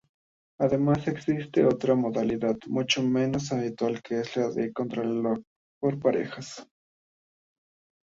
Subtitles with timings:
[0.59, 5.37] Además existe otra modalidad, mucho menos habitual, que es la contrarreloj
[5.79, 6.67] por parejas.